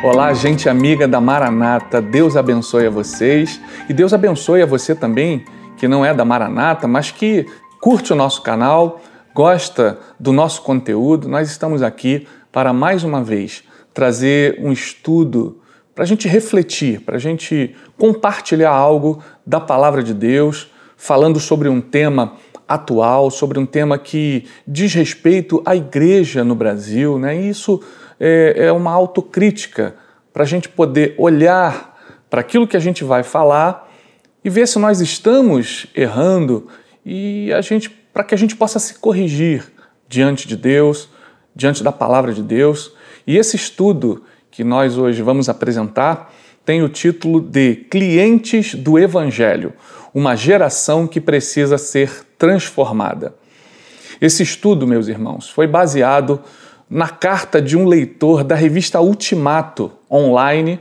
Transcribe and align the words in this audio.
Olá, 0.00 0.32
gente 0.32 0.68
amiga 0.68 1.08
da 1.08 1.20
Maranata. 1.20 2.00
Deus 2.00 2.36
abençoe 2.36 2.86
a 2.86 2.90
vocês 2.90 3.60
e 3.88 3.92
Deus 3.92 4.12
abençoe 4.12 4.62
a 4.62 4.66
você 4.66 4.94
também 4.94 5.44
que 5.76 5.88
não 5.88 6.04
é 6.04 6.14
da 6.14 6.24
Maranata, 6.24 6.86
mas 6.86 7.10
que 7.10 7.44
curte 7.80 8.12
o 8.12 8.16
nosso 8.16 8.40
canal, 8.42 9.00
gosta 9.34 9.98
do 10.18 10.32
nosso 10.32 10.62
conteúdo. 10.62 11.28
Nós 11.28 11.50
estamos 11.50 11.82
aqui 11.82 12.28
para 12.52 12.72
mais 12.72 13.02
uma 13.02 13.24
vez 13.24 13.64
trazer 13.92 14.60
um 14.60 14.70
estudo 14.70 15.60
para 15.96 16.04
a 16.04 16.06
gente 16.06 16.28
refletir, 16.28 17.00
para 17.00 17.16
a 17.16 17.20
gente 17.20 17.74
compartilhar 17.98 18.70
algo 18.70 19.20
da 19.44 19.58
palavra 19.58 20.00
de 20.00 20.14
Deus, 20.14 20.70
falando 20.96 21.40
sobre 21.40 21.68
um 21.68 21.80
tema 21.80 22.34
atual, 22.68 23.32
sobre 23.32 23.58
um 23.58 23.66
tema 23.66 23.98
que 23.98 24.44
diz 24.64 24.94
respeito 24.94 25.60
à 25.66 25.74
igreja 25.74 26.44
no 26.44 26.54
Brasil, 26.54 27.18
né? 27.18 27.36
E 27.40 27.48
isso 27.48 27.80
é, 28.18 28.54
é 28.66 28.72
uma 28.72 28.92
autocrítica 28.92 29.96
para 30.32 30.42
a 30.42 30.46
gente 30.46 30.68
poder 30.68 31.14
olhar 31.18 31.98
para 32.30 32.40
aquilo 32.40 32.66
que 32.66 32.76
a 32.76 32.80
gente 32.80 33.04
vai 33.04 33.22
falar 33.22 33.88
e 34.44 34.50
ver 34.50 34.68
se 34.68 34.78
nós 34.78 35.00
estamos 35.00 35.86
errando 35.94 36.68
e 37.04 37.52
a 37.52 37.60
gente 37.60 37.90
para 38.12 38.24
que 38.24 38.34
a 38.34 38.38
gente 38.38 38.56
possa 38.56 38.78
se 38.78 38.94
corrigir 38.94 39.64
diante 40.08 40.48
de 40.48 40.56
Deus, 40.56 41.08
diante 41.54 41.82
da 41.84 41.92
palavra 41.92 42.32
de 42.32 42.42
Deus. 42.42 42.92
E 43.26 43.36
esse 43.36 43.56
estudo 43.56 44.24
que 44.50 44.64
nós 44.64 44.98
hoje 44.98 45.22
vamos 45.22 45.48
apresentar 45.48 46.32
tem 46.64 46.82
o 46.82 46.88
título 46.88 47.40
de 47.40 47.76
Clientes 47.76 48.74
do 48.74 48.98
Evangelho, 48.98 49.72
uma 50.12 50.36
geração 50.36 51.06
que 51.06 51.20
precisa 51.20 51.78
ser 51.78 52.26
transformada. 52.36 53.34
Esse 54.20 54.42
estudo, 54.42 54.86
meus 54.86 55.08
irmãos, 55.08 55.48
foi 55.48 55.66
baseado 55.66 56.42
na 56.88 57.08
carta 57.08 57.60
de 57.60 57.76
um 57.76 57.86
leitor 57.86 58.42
da 58.42 58.54
revista 58.54 59.00
Ultimato 59.00 59.92
online. 60.10 60.80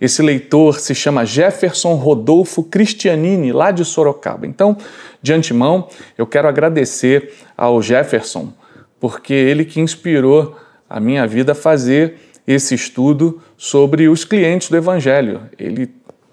Esse 0.00 0.22
leitor 0.22 0.80
se 0.80 0.94
chama 0.94 1.26
Jefferson 1.26 1.94
Rodolfo 1.94 2.62
Cristianini, 2.62 3.52
lá 3.52 3.70
de 3.70 3.84
Sorocaba. 3.84 4.46
Então, 4.46 4.76
de 5.20 5.32
antemão, 5.32 5.88
eu 6.16 6.26
quero 6.26 6.48
agradecer 6.48 7.34
ao 7.56 7.82
Jefferson, 7.82 8.52
porque 8.98 9.34
ele 9.34 9.64
que 9.64 9.80
inspirou 9.80 10.56
a 10.88 10.98
minha 10.98 11.26
vida 11.26 11.52
a 11.52 11.54
fazer 11.54 12.14
esse 12.46 12.74
estudo 12.74 13.40
sobre 13.56 14.08
os 14.08 14.24
clientes 14.24 14.70
do 14.70 14.76
Evangelho. 14.76 15.42
Ele 15.58 15.90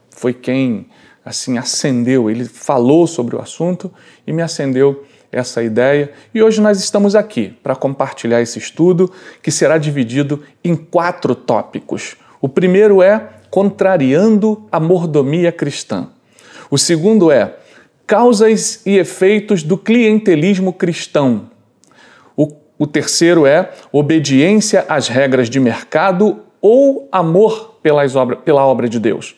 foi 0.09 0.33
quem 0.33 0.87
assim 1.23 1.57
acendeu, 1.57 2.29
ele 2.29 2.45
falou 2.45 3.05
sobre 3.05 3.35
o 3.35 3.41
assunto 3.41 3.91
e 4.25 4.31
me 4.31 4.41
acendeu 4.41 5.03
essa 5.31 5.61
ideia. 5.63 6.11
E 6.33 6.41
hoje 6.41 6.61
nós 6.61 6.79
estamos 6.79 7.15
aqui 7.15 7.57
para 7.61 7.75
compartilhar 7.75 8.41
esse 8.41 8.59
estudo 8.59 9.11
que 9.41 9.51
será 9.51 9.77
dividido 9.77 10.43
em 10.63 10.75
quatro 10.75 11.35
tópicos. 11.35 12.15
O 12.41 12.47
primeiro 12.47 13.01
é 13.01 13.29
contrariando 13.49 14.67
a 14.71 14.79
mordomia 14.79 15.51
cristã. 15.51 16.09
O 16.69 16.77
segundo 16.77 17.31
é 17.31 17.55
causas 18.05 18.81
e 18.85 18.97
efeitos 18.97 19.63
do 19.63 19.77
clientelismo 19.77 20.71
cristão. 20.71 21.49
O, 22.35 22.49
o 22.77 22.87
terceiro 22.87 23.45
é 23.45 23.71
obediência 23.91 24.85
às 24.87 25.07
regras 25.07 25.49
de 25.49 25.59
mercado 25.59 26.41
ou 26.61 27.07
amor 27.11 27.79
pelas 27.81 28.15
obra, 28.15 28.35
pela 28.35 28.65
obra 28.65 28.87
de 28.89 28.99
Deus. 28.99 29.35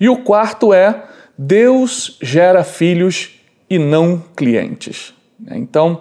E 0.00 0.08
o 0.08 0.18
quarto 0.18 0.72
é 0.72 1.04
Deus 1.36 2.18
gera 2.22 2.62
filhos 2.62 3.33
e 3.74 3.78
não 3.78 4.22
clientes. 4.36 5.12
Então, 5.50 6.00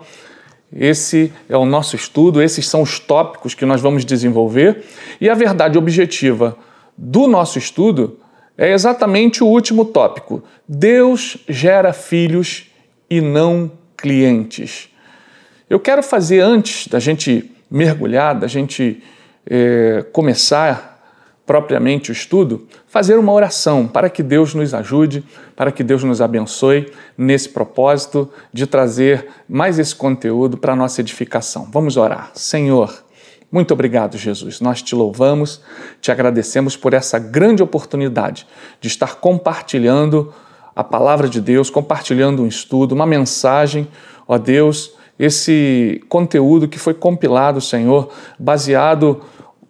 esse 0.75 1.31
é 1.49 1.57
o 1.57 1.65
nosso 1.65 1.95
estudo, 1.95 2.41
esses 2.41 2.67
são 2.67 2.81
os 2.81 2.99
tópicos 2.99 3.53
que 3.53 3.65
nós 3.65 3.81
vamos 3.81 4.05
desenvolver 4.05 4.83
e 5.19 5.29
a 5.29 5.33
verdade 5.33 5.77
objetiva 5.77 6.57
do 6.97 7.27
nosso 7.27 7.57
estudo 7.57 8.19
é 8.57 8.71
exatamente 8.71 9.43
o 9.43 9.47
último 9.47 9.85
tópico. 9.85 10.43
Deus 10.67 11.37
gera 11.49 11.91
filhos 11.91 12.71
e 13.09 13.19
não 13.19 13.71
clientes. 13.97 14.89
Eu 15.69 15.79
quero 15.79 16.03
fazer, 16.03 16.39
antes 16.39 16.87
da 16.87 16.99
gente 16.99 17.51
mergulhar, 17.69 18.37
da 18.37 18.47
gente 18.47 19.01
é, 19.49 20.05
começar 20.11 20.92
propriamente 21.45 22.09
o 22.09 22.13
estudo, 22.13 22.65
fazer 22.87 23.17
uma 23.17 23.31
oração 23.31 23.87
para 23.87 24.09
que 24.09 24.23
Deus 24.23 24.53
nos 24.53 24.73
ajude, 24.73 25.23
para 25.55 25.71
que 25.71 25.83
Deus 25.83 26.03
nos 26.03 26.21
abençoe 26.21 26.91
nesse 27.17 27.49
propósito 27.49 28.29
de 28.51 28.65
trazer 28.65 29.27
mais 29.47 29.77
esse 29.77 29.95
conteúdo 29.95 30.57
para 30.57 30.73
a 30.73 30.75
nossa 30.75 31.01
edificação. 31.01 31.67
Vamos 31.71 31.97
orar. 31.97 32.31
Senhor, 32.33 33.03
muito 33.51 33.73
obrigado, 33.73 34.17
Jesus. 34.17 34.61
Nós 34.61 34.81
te 34.81 34.95
louvamos, 34.95 35.61
te 36.01 36.11
agradecemos 36.11 36.77
por 36.77 36.93
essa 36.93 37.19
grande 37.19 37.61
oportunidade 37.61 38.47
de 38.79 38.87
estar 38.87 39.15
compartilhando 39.15 40.33
a 40.75 40.83
palavra 40.83 41.27
de 41.27 41.39
Deus, 41.39 41.69
compartilhando 41.69 42.41
um 42.41 42.47
estudo, 42.47 42.93
uma 42.93 43.05
mensagem, 43.05 43.87
ó 44.27 44.37
Deus, 44.37 44.93
esse 45.19 46.03
conteúdo 46.09 46.67
que 46.67 46.79
foi 46.79 46.93
compilado, 46.93 47.61
Senhor, 47.61 48.09
baseado 48.39 49.21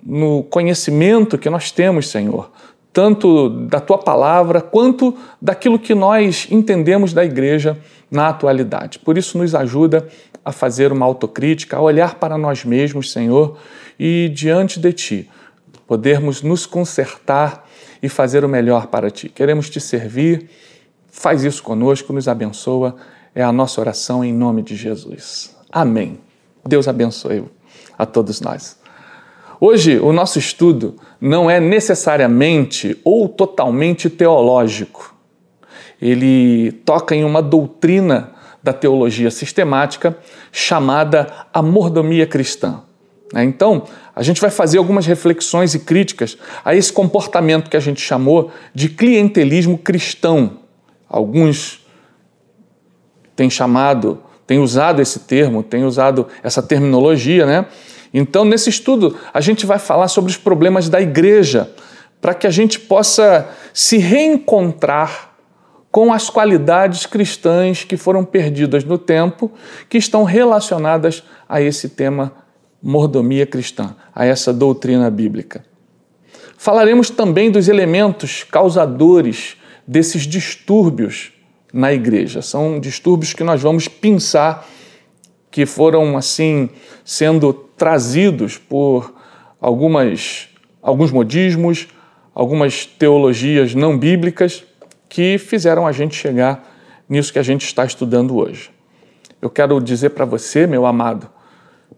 no 0.06 0.44
conhecimento 0.44 1.38
que 1.38 1.50
nós 1.50 1.72
temos, 1.72 2.10
Senhor, 2.10 2.52
tanto 2.92 3.50
da 3.50 3.80
tua 3.80 3.98
palavra 3.98 4.62
quanto 4.62 5.18
daquilo 5.42 5.80
que 5.80 5.96
nós 5.96 6.48
entendemos 6.52 7.14
da 7.14 7.26
igreja 7.26 7.78
na 8.12 8.30
atualidade. 8.30 9.00
Por 9.00 9.18
isso, 9.18 9.38
nos 9.38 9.56
ajuda 9.56 10.08
a 10.46 10.52
fazer 10.52 10.92
uma 10.92 11.06
autocrítica, 11.06 11.78
a 11.78 11.82
olhar 11.82 12.16
para 12.16 12.38
nós 12.38 12.64
mesmos, 12.64 13.12
Senhor, 13.12 13.58
e 14.00 14.30
diante 14.30 14.80
de 14.80 14.94
ti 14.94 15.30
podermos 15.88 16.42
nos 16.42 16.66
consertar 16.66 17.68
e 18.02 18.10
fazer 18.10 18.44
o 18.44 18.50
melhor 18.50 18.88
para 18.88 19.10
ti. 19.10 19.30
Queremos 19.30 19.70
te 19.70 19.80
servir, 19.80 20.50
faz 21.10 21.44
isso 21.44 21.64
conosco, 21.64 22.12
nos 22.12 22.28
abençoa. 22.28 22.96
É 23.34 23.44
a 23.44 23.52
nossa 23.52 23.80
oração 23.82 24.24
em 24.24 24.34
nome 24.34 24.62
de 24.62 24.76
Jesus. 24.76 25.56
Amém. 25.72 26.20
Deus 26.66 26.88
abençoe 26.88 27.44
a 27.98 28.06
todos 28.06 28.42
nós. 28.42 28.83
Hoje, 29.66 29.98
o 29.98 30.12
nosso 30.12 30.38
estudo 30.38 30.98
não 31.22 31.50
é 31.50 31.58
necessariamente 31.58 32.98
ou 33.02 33.30
totalmente 33.30 34.10
teológico. 34.10 35.16
Ele 36.02 36.74
toca 36.84 37.16
em 37.16 37.24
uma 37.24 37.42
doutrina 37.42 38.34
da 38.62 38.74
teologia 38.74 39.32
sistemática 39.32 40.18
chamada 40.52 41.32
a 41.54 41.62
mordomia 41.62 42.28
cristã. 42.28 42.82
Né? 43.32 43.46
Então, 43.46 43.84
a 44.14 44.22
gente 44.22 44.42
vai 44.42 44.50
fazer 44.50 44.80
algumas 44.80 45.06
reflexões 45.06 45.74
e 45.74 45.80
críticas 45.80 46.38
a 46.66 46.76
esse 46.76 46.92
comportamento 46.92 47.70
que 47.70 47.78
a 47.78 47.80
gente 47.80 48.02
chamou 48.02 48.52
de 48.76 48.90
clientelismo 48.90 49.78
cristão. 49.78 50.60
Alguns 51.08 51.88
têm 53.34 53.50
chamado, 53.50 54.22
têm 54.46 54.60
usado 54.60 55.02
esse 55.02 55.20
termo, 55.20 55.64
têm 55.64 55.86
usado 55.86 56.28
essa 56.44 56.62
terminologia, 56.62 57.46
né? 57.46 57.66
Então, 58.14 58.46
nesse 58.46 58.70
estudo, 58.70 59.18
a 59.34 59.42
gente 59.42 59.66
vai 59.66 59.80
falar 59.80 60.08
sobre 60.08 60.30
os 60.30 60.38
problemas 60.38 60.88
da 60.88 61.02
igreja, 61.02 61.72
para 62.22 62.34
que 62.34 62.46
a 62.46 62.52
gente 62.52 62.80
possa 62.80 63.50
se 63.74 63.98
reencontrar 63.98 65.34
com 65.92 66.14
as 66.14 66.30
qualidades 66.30 67.06
cristãs 67.06 67.84
que 67.84 67.98
foram 67.98 68.24
perdidas 68.24 68.84
no 68.84 68.98
tempo, 68.98 69.52
que 69.90 69.98
estão 69.98 70.24
relacionadas 70.24 71.24
a 71.48 71.62
esse 71.62 71.90
tema 71.90 72.34
mordomia 72.82 73.46
cristã, 73.46 73.96
a 74.14 74.26
essa 74.26 74.54
doutrina 74.54 75.10
bíblica. 75.10 75.64
Falaremos 76.58 77.10
também 77.10 77.52
dos 77.52 77.68
elementos 77.68 78.44
causadores 78.44 79.58
desses 79.86 80.24
distúrbios 80.24 81.32
na 81.74 81.94
igreja. 81.94 82.42
São 82.42 82.80
distúrbios 82.80 83.34
que 83.34 83.44
nós 83.44 83.62
vamos 83.62 83.88
pensar 83.88 84.68
que 85.54 85.68
foram 85.68 86.18
assim 86.18 86.68
sendo 87.06 87.54
trazidos 87.54 88.58
por 88.58 89.14
algumas, 89.62 90.50
alguns 90.82 91.12
modismos, 91.12 91.90
algumas 92.34 92.88
teologias 92.88 93.76
não 93.76 93.96
bíblicas 93.96 94.64
que 95.08 95.38
fizeram 95.38 95.86
a 95.86 95.92
gente 95.92 96.16
chegar 96.16 96.68
nisso 97.08 97.32
que 97.32 97.38
a 97.38 97.44
gente 97.44 97.64
está 97.68 97.86
estudando 97.86 98.36
hoje. 98.36 98.72
Eu 99.40 99.48
quero 99.48 99.80
dizer 99.80 100.10
para 100.10 100.26
você, 100.26 100.66
meu 100.66 100.88
amado, 100.88 101.30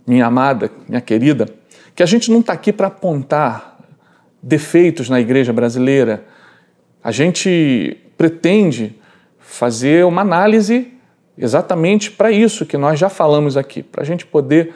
minha 0.05 0.25
amada, 0.25 0.69
minha 0.85 0.99
querida, 0.99 1.47
que 1.95 2.03
a 2.03 2.05
gente 2.05 2.29
não 2.29 2.41
está 2.41 2.51
aqui 2.51 2.73
para 2.73 2.87
apontar 2.87 3.77
defeitos 4.43 5.09
na 5.09 5.21
igreja 5.21 5.53
brasileira. 5.53 6.25
A 7.01 7.09
gente 7.09 8.01
pretende 8.17 8.99
fazer 9.39 10.03
uma 10.03 10.23
análise 10.23 10.91
exatamente 11.37 12.11
para 12.11 12.31
isso 12.31 12.65
que 12.65 12.77
nós 12.77 12.99
já 12.99 13.09
falamos 13.09 13.57
aqui, 13.57 13.83
para 13.83 14.03
a 14.03 14.05
gente 14.05 14.25
poder 14.25 14.73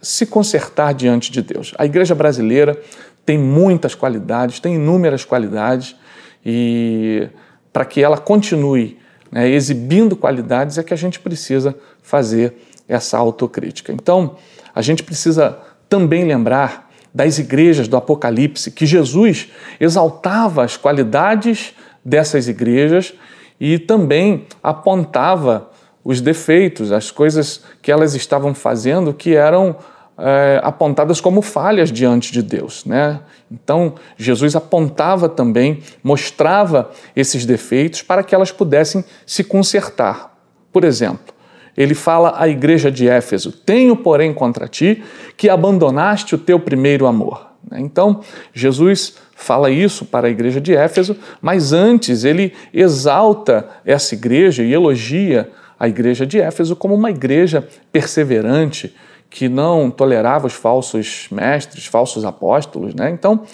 se 0.00 0.26
consertar 0.26 0.92
diante 0.92 1.32
de 1.32 1.42
Deus. 1.42 1.72
A 1.78 1.86
igreja 1.86 2.14
brasileira 2.14 2.80
tem 3.24 3.38
muitas 3.38 3.94
qualidades, 3.94 4.60
tem 4.60 4.74
inúmeras 4.74 5.24
qualidades, 5.24 5.96
e 6.44 7.28
para 7.72 7.84
que 7.84 8.02
ela 8.02 8.18
continue 8.18 8.98
né, 9.32 9.48
exibindo 9.48 10.14
qualidades 10.14 10.78
é 10.78 10.82
que 10.82 10.94
a 10.94 10.96
gente 10.96 11.18
precisa 11.18 11.74
fazer 12.02 12.54
essa 12.86 13.16
autocrítica. 13.16 13.92
Então, 13.92 14.36
a 14.74 14.82
gente 14.82 15.02
precisa 15.02 15.58
também 15.88 16.24
lembrar 16.24 16.90
das 17.14 17.38
igrejas 17.38 17.88
do 17.88 17.96
Apocalipse, 17.96 18.70
que 18.70 18.84
Jesus 18.84 19.50
exaltava 19.80 20.64
as 20.64 20.76
qualidades 20.76 21.72
dessas 22.04 22.48
igrejas 22.48 23.14
e 23.58 23.78
também 23.78 24.46
apontava 24.62 25.70
os 26.04 26.20
defeitos, 26.20 26.92
as 26.92 27.10
coisas 27.10 27.62
que 27.80 27.90
elas 27.90 28.14
estavam 28.14 28.54
fazendo 28.54 29.14
que 29.14 29.34
eram 29.34 29.76
é, 30.18 30.60
apontadas 30.62 31.20
como 31.20 31.42
falhas 31.42 31.90
diante 31.90 32.32
de 32.32 32.42
Deus. 32.42 32.84
Né? 32.84 33.20
Então, 33.50 33.94
Jesus 34.16 34.54
apontava 34.54 35.28
também, 35.28 35.80
mostrava 36.02 36.90
esses 37.16 37.46
defeitos 37.46 38.02
para 38.02 38.22
que 38.22 38.34
elas 38.34 38.52
pudessem 38.52 39.04
se 39.26 39.42
consertar. 39.42 40.36
Por 40.72 40.84
exemplo, 40.84 41.34
ele 41.76 41.94
fala 41.94 42.34
à 42.36 42.48
igreja 42.48 42.90
de 42.90 43.08
Éfeso: 43.08 43.50
Tenho, 43.50 43.96
porém, 43.96 44.32
contra 44.32 44.68
ti 44.68 45.02
que 45.36 45.48
abandonaste 45.48 46.34
o 46.34 46.38
teu 46.38 46.60
primeiro 46.60 47.06
amor. 47.06 47.48
Né? 47.68 47.80
Então, 47.80 48.20
Jesus 48.52 49.16
fala 49.34 49.70
isso 49.70 50.04
para 50.04 50.28
a 50.28 50.30
igreja 50.30 50.60
de 50.60 50.74
Éfeso, 50.74 51.16
mas 51.40 51.72
antes 51.72 52.24
ele 52.24 52.52
exalta 52.72 53.68
essa 53.84 54.14
igreja 54.14 54.62
e 54.62 54.72
elogia 54.72 55.50
a 55.78 55.88
igreja 55.88 56.26
de 56.26 56.40
Éfeso 56.40 56.76
como 56.76 56.94
uma 56.94 57.10
igreja 57.10 57.66
perseverante, 57.92 58.94
que 59.28 59.48
não 59.48 59.90
tolerava 59.90 60.46
os 60.46 60.52
falsos 60.52 61.26
mestres, 61.30 61.86
falsos 61.86 62.24
apóstolos. 62.24 62.94
Né? 62.94 63.10
Então, 63.10 63.44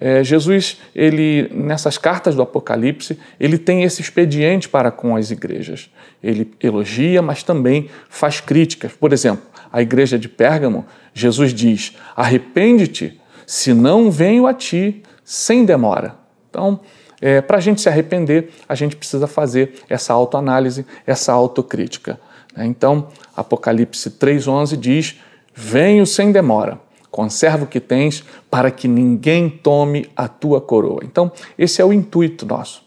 é, 0.00 0.22
Jesus, 0.22 0.78
ele 0.94 1.50
nessas 1.52 1.98
cartas 1.98 2.36
do 2.36 2.42
Apocalipse, 2.42 3.18
ele 3.38 3.58
tem 3.58 3.82
esse 3.82 4.00
expediente 4.00 4.68
para 4.68 4.92
com 4.92 5.16
as 5.16 5.30
igrejas. 5.30 5.90
Ele 6.22 6.50
elogia, 6.62 7.20
mas 7.20 7.42
também 7.42 7.88
faz 8.08 8.40
críticas. 8.40 8.92
Por 8.92 9.12
exemplo, 9.12 9.44
a 9.72 9.82
igreja 9.82 10.18
de 10.18 10.28
Pérgamo, 10.28 10.86
Jesus 11.12 11.52
diz: 11.52 11.96
arrepende-te, 12.14 13.20
senão 13.44 14.10
venho 14.10 14.46
a 14.46 14.54
ti 14.54 15.02
sem 15.24 15.64
demora. 15.64 16.14
Então, 16.48 16.80
é, 17.20 17.40
para 17.40 17.58
a 17.58 17.60
gente 17.60 17.80
se 17.80 17.88
arrepender, 17.88 18.50
a 18.68 18.74
gente 18.74 18.96
precisa 18.96 19.26
fazer 19.26 19.82
essa 19.88 20.12
autoanálise, 20.12 20.86
essa 21.06 21.32
autocrítica. 21.32 22.18
Né? 22.56 22.66
Então, 22.66 23.08
Apocalipse 23.36 24.10
3,11 24.10 24.76
diz: 24.76 25.16
Venho 25.54 26.06
sem 26.06 26.30
demora, 26.30 26.78
conserva 27.10 27.64
o 27.64 27.66
que 27.66 27.80
tens, 27.80 28.24
para 28.50 28.70
que 28.70 28.86
ninguém 28.86 29.50
tome 29.50 30.08
a 30.16 30.28
tua 30.28 30.60
coroa. 30.60 31.00
Então, 31.02 31.32
esse 31.58 31.82
é 31.82 31.84
o 31.84 31.92
intuito 31.92 32.46
nosso. 32.46 32.86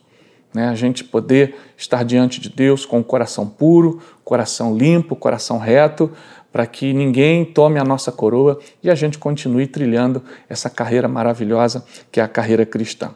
Né? 0.54 0.68
A 0.68 0.76
gente 0.76 1.04
poder 1.04 1.56
estar 1.78 2.04
diante 2.04 2.40
de 2.40 2.50
Deus 2.50 2.86
com 2.86 3.00
o 3.00 3.04
coração 3.04 3.48
puro, 3.48 4.02
coração 4.24 4.76
limpo, 4.76 5.16
coração 5.16 5.58
reto, 5.58 6.12
para 6.52 6.66
que 6.66 6.92
ninguém 6.94 7.46
tome 7.46 7.80
a 7.80 7.84
nossa 7.84 8.12
coroa 8.12 8.60
e 8.84 8.90
a 8.90 8.96
gente 8.96 9.18
continue 9.18 9.68
trilhando 9.68 10.22
essa 10.50 10.70
carreira 10.70 11.08
maravilhosa 11.08 11.86
que 12.12 12.20
é 12.20 12.24
a 12.24 12.28
carreira 12.28 12.66
cristã. 12.66 13.14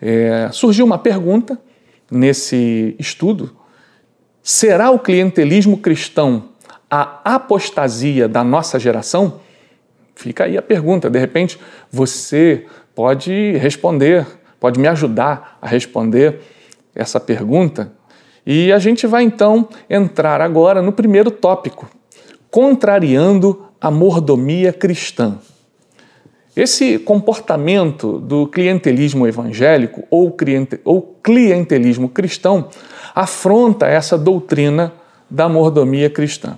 É, 0.00 0.48
surgiu 0.52 0.84
uma 0.84 0.98
pergunta 0.98 1.58
nesse 2.10 2.94
estudo 2.98 3.64
Será 4.46 4.90
o 4.90 4.98
clientelismo 4.98 5.78
cristão 5.78 6.50
a 6.90 7.34
apostasia 7.34 8.28
da 8.28 8.44
nossa 8.44 8.78
geração? 8.78 9.40
Fica 10.14 10.44
aí 10.44 10.58
a 10.58 10.60
pergunta. 10.60 11.08
De 11.08 11.18
repente, 11.18 11.58
você 11.90 12.66
pode 12.94 13.52
responder, 13.52 14.26
pode 14.60 14.78
me 14.78 14.86
ajudar 14.86 15.56
a 15.62 15.66
responder 15.66 16.42
essa 16.94 17.18
pergunta. 17.18 17.90
E 18.44 18.70
a 18.70 18.78
gente 18.78 19.06
vai 19.06 19.22
então 19.22 19.66
entrar 19.88 20.42
agora 20.42 20.82
no 20.82 20.92
primeiro 20.92 21.30
tópico: 21.30 21.88
contrariando 22.50 23.64
a 23.80 23.90
mordomia 23.90 24.74
cristã. 24.74 25.38
Esse 26.56 27.00
comportamento 27.00 28.20
do 28.20 28.46
clientelismo 28.46 29.26
evangélico 29.26 30.04
ou, 30.08 30.30
cliente, 30.30 30.80
ou 30.84 31.18
clientelismo 31.22 32.08
cristão 32.08 32.68
afronta 33.12 33.86
essa 33.86 34.16
doutrina 34.16 34.92
da 35.28 35.48
mordomia 35.48 36.08
cristã. 36.08 36.56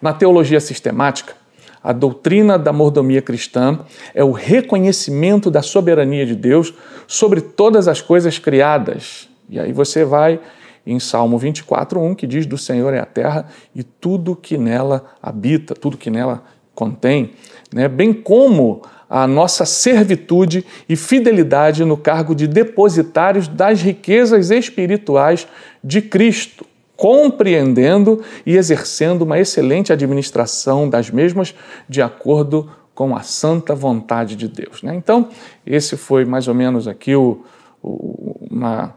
Na 0.00 0.12
teologia 0.12 0.58
sistemática, 0.58 1.34
a 1.82 1.92
doutrina 1.92 2.58
da 2.58 2.72
mordomia 2.72 3.22
cristã 3.22 3.80
é 4.12 4.24
o 4.24 4.32
reconhecimento 4.32 5.52
da 5.52 5.62
soberania 5.62 6.26
de 6.26 6.34
Deus 6.34 6.74
sobre 7.06 7.40
todas 7.40 7.86
as 7.86 8.00
coisas 8.00 8.40
criadas. 8.40 9.28
E 9.48 9.58
aí 9.60 9.72
você 9.72 10.04
vai 10.04 10.40
em 10.84 10.98
Salmo 10.98 11.38
24:1 11.38 12.16
que 12.16 12.26
diz: 12.26 12.44
"Do 12.44 12.58
Senhor 12.58 12.92
é 12.92 12.98
a 12.98 13.06
terra 13.06 13.46
e 13.72 13.84
tudo 13.84 14.34
que 14.34 14.58
nela 14.58 15.04
habita, 15.22 15.74
tudo 15.74 15.96
que 15.96 16.10
nela 16.10 16.42
contém", 16.74 17.32
né? 17.72 17.88
Bem 17.88 18.12
como 18.12 18.82
a 19.12 19.26
nossa 19.26 19.66
servitude 19.66 20.64
e 20.88 20.96
fidelidade 20.96 21.84
no 21.84 21.98
cargo 21.98 22.34
de 22.34 22.46
depositários 22.46 23.46
das 23.46 23.82
riquezas 23.82 24.50
espirituais 24.50 25.46
de 25.84 26.00
Cristo, 26.00 26.64
compreendendo 26.96 28.22
e 28.46 28.56
exercendo 28.56 29.20
uma 29.20 29.38
excelente 29.38 29.92
administração 29.92 30.88
das 30.88 31.10
mesmas 31.10 31.54
de 31.86 32.00
acordo 32.00 32.70
com 32.94 33.14
a 33.14 33.20
santa 33.20 33.74
vontade 33.74 34.34
de 34.34 34.48
Deus. 34.48 34.82
Né? 34.82 34.94
Então, 34.94 35.28
esse 35.66 35.94
foi 35.94 36.24
mais 36.24 36.48
ou 36.48 36.54
menos 36.54 36.88
aqui 36.88 37.14
o, 37.14 37.44
o, 37.82 38.46
uma, 38.50 38.94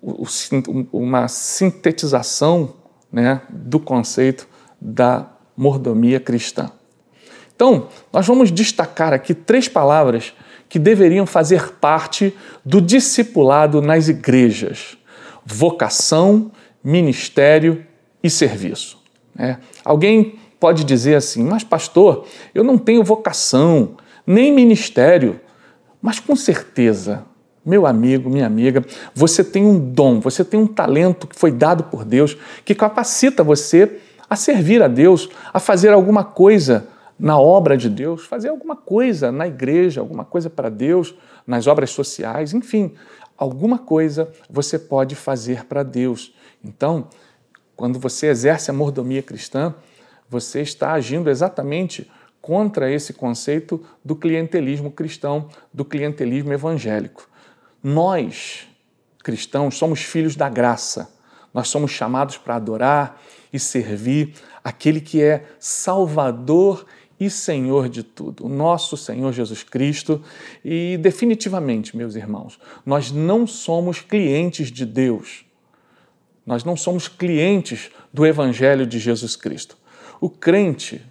o, 0.00 0.24
uma 0.92 1.26
sintetização 1.26 2.74
né, 3.10 3.42
do 3.48 3.80
conceito 3.80 4.46
da 4.80 5.26
mordomia 5.56 6.20
cristã. 6.20 6.70
Então, 7.58 7.88
nós 8.12 8.24
vamos 8.24 8.52
destacar 8.52 9.12
aqui 9.12 9.34
três 9.34 9.66
palavras 9.66 10.32
que 10.68 10.78
deveriam 10.78 11.26
fazer 11.26 11.72
parte 11.72 12.32
do 12.64 12.80
discipulado 12.80 13.82
nas 13.82 14.06
igrejas: 14.06 14.96
vocação, 15.44 16.52
ministério 16.84 17.84
e 18.22 18.30
serviço. 18.30 18.96
É. 19.36 19.56
Alguém 19.84 20.38
pode 20.60 20.84
dizer 20.84 21.16
assim, 21.16 21.42
mas 21.42 21.64
pastor, 21.64 22.26
eu 22.54 22.62
não 22.62 22.78
tenho 22.78 23.02
vocação, 23.02 23.96
nem 24.24 24.52
ministério, 24.52 25.40
mas 26.00 26.20
com 26.20 26.36
certeza, 26.36 27.24
meu 27.66 27.86
amigo, 27.86 28.30
minha 28.30 28.46
amiga, 28.46 28.84
você 29.12 29.42
tem 29.42 29.66
um 29.66 29.80
dom, 29.80 30.20
você 30.20 30.44
tem 30.44 30.60
um 30.60 30.66
talento 30.68 31.26
que 31.26 31.34
foi 31.34 31.50
dado 31.50 31.82
por 31.82 32.04
Deus, 32.04 32.36
que 32.64 32.72
capacita 32.72 33.42
você 33.42 33.98
a 34.30 34.36
servir 34.36 34.80
a 34.80 34.86
Deus, 34.86 35.28
a 35.52 35.58
fazer 35.58 35.92
alguma 35.92 36.22
coisa 36.22 36.86
na 37.18 37.38
obra 37.38 37.76
de 37.76 37.88
Deus, 37.88 38.24
fazer 38.24 38.48
alguma 38.48 38.76
coisa 38.76 39.32
na 39.32 39.46
igreja, 39.46 40.00
alguma 40.00 40.24
coisa 40.24 40.48
para 40.48 40.68
Deus, 40.68 41.14
nas 41.46 41.66
obras 41.66 41.90
sociais, 41.90 42.54
enfim, 42.54 42.94
alguma 43.36 43.78
coisa 43.78 44.30
você 44.48 44.78
pode 44.78 45.14
fazer 45.14 45.64
para 45.64 45.82
Deus. 45.82 46.34
Então, 46.62 47.08
quando 47.74 47.98
você 47.98 48.26
exerce 48.26 48.70
a 48.70 48.74
mordomia 48.74 49.22
cristã, 49.22 49.74
você 50.28 50.60
está 50.60 50.92
agindo 50.92 51.30
exatamente 51.30 52.10
contra 52.40 52.90
esse 52.90 53.12
conceito 53.12 53.84
do 54.04 54.14
clientelismo 54.14 54.90
cristão, 54.90 55.48
do 55.72 55.84
clientelismo 55.84 56.52
evangélico. 56.52 57.28
Nós, 57.82 58.66
cristãos, 59.22 59.76
somos 59.76 60.02
filhos 60.02 60.36
da 60.36 60.48
graça. 60.48 61.12
Nós 61.52 61.68
somos 61.68 61.90
chamados 61.90 62.36
para 62.36 62.56
adorar 62.56 63.20
e 63.52 63.58
servir 63.58 64.34
aquele 64.62 65.00
que 65.00 65.22
é 65.22 65.44
Salvador 65.58 66.84
e 67.20 67.28
Senhor 67.28 67.88
de 67.88 68.02
tudo, 68.02 68.46
o 68.46 68.48
nosso 68.48 68.96
Senhor 68.96 69.32
Jesus 69.32 69.62
Cristo. 69.62 70.22
E 70.64 70.96
definitivamente, 70.98 71.96
meus 71.96 72.14
irmãos, 72.14 72.58
nós 72.86 73.10
não 73.10 73.46
somos 73.46 74.00
clientes 74.00 74.70
de 74.70 74.86
Deus. 74.86 75.44
Nós 76.46 76.64
não 76.64 76.76
somos 76.76 77.08
clientes 77.08 77.90
do 78.12 78.24
Evangelho 78.24 78.86
de 78.86 78.98
Jesus 78.98 79.36
Cristo. 79.36 79.76
O 80.20 80.30
crente, 80.30 81.02